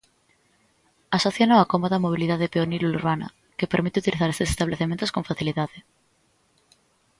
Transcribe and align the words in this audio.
Asóciano 1.17 1.55
á 1.61 1.63
"cómoda 1.73 2.03
mobilidade 2.05 2.51
peonil 2.53 2.83
urbana" 2.95 3.27
que 3.57 3.71
"permite 3.73 4.01
utilizar 4.03 4.29
estes 4.29 4.49
estabelecementos 4.53 5.13
con 5.15 5.27
facilidade". 5.29 5.77